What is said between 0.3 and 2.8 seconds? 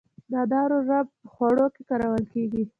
د انارو رب په خوړو کې کارول کیږي.